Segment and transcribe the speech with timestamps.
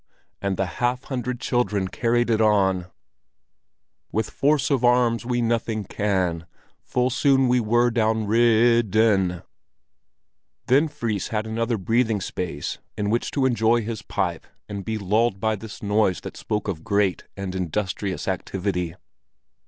[0.41, 2.87] and the half hundred children carried it on—
[4.11, 6.47] "With force of arms we nothing can,
[6.81, 9.43] Full soon were we downrid—den;"
[10.65, 15.39] Then Fris had another breathing space in which to enjoy his pipe and be lulled
[15.39, 18.95] by this noise that spoke of great and industrious activity.